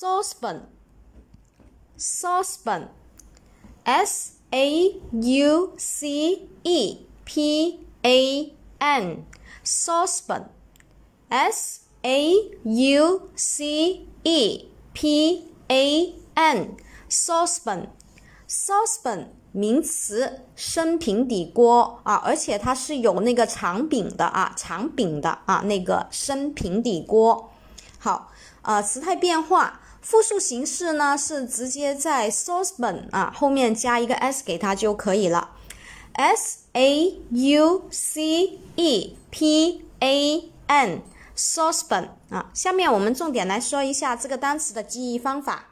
[0.00, 0.58] saucepan,
[1.98, 2.86] saucepan,
[3.84, 9.24] s a u c e p a n,
[9.64, 10.42] saucepan,
[11.30, 12.30] s a
[12.62, 13.64] u c
[14.22, 15.00] e p
[15.68, 16.76] a n,
[17.10, 17.86] saucepan,
[18.48, 27.48] saucepan 名词，生平底锅啊，而且它是有那个长柄的啊，长柄的啊，那个生平底锅。
[27.98, 29.80] 好，呃，时态变化。
[30.08, 35.50] 复数形式呢，是直接在 saucepan 啊后面加一个 s 给它就可以了
[36.14, 41.02] ，s a u c e p a n
[41.36, 42.48] saucepan 啊。
[42.54, 45.70] 下面我们重点来说一下这个单词的记忆方法。